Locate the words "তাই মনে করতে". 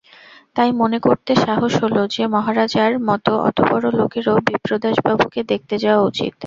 0.55-1.31